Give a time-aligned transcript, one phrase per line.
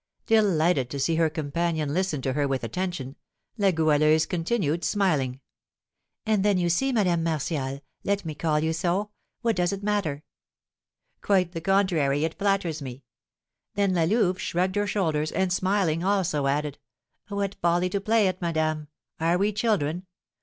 [0.25, 3.15] Delighted to see her companion listen to her with attention,
[3.59, 5.41] La Goualeuse continued, smiling:
[6.25, 9.11] "And then you see, Madame Martial, let me call you so,
[9.43, 10.23] what does it matter"
[11.21, 13.03] "Quite the contrary; it flatters me."
[13.75, 16.79] Then La Louve shrugged her shoulders, and, smiling, also added,
[17.27, 18.87] "What folly to play at madame!
[19.19, 20.07] Are we children?